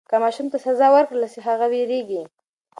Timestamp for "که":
0.09-0.15